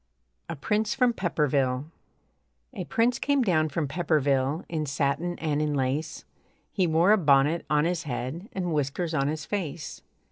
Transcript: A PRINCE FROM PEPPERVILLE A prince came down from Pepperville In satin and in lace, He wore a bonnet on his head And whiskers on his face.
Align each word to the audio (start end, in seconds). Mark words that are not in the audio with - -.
A 0.49 0.55
PRINCE 0.55 0.95
FROM 0.95 1.13
PEPPERVILLE 1.13 1.85
A 2.73 2.85
prince 2.85 3.19
came 3.19 3.43
down 3.43 3.69
from 3.69 3.87
Pepperville 3.87 4.65
In 4.67 4.87
satin 4.87 5.37
and 5.37 5.61
in 5.61 5.75
lace, 5.75 6.25
He 6.71 6.87
wore 6.87 7.11
a 7.11 7.19
bonnet 7.19 7.67
on 7.69 7.85
his 7.85 8.01
head 8.09 8.49
And 8.51 8.73
whiskers 8.73 9.13
on 9.13 9.27
his 9.27 9.45
face. 9.45 10.01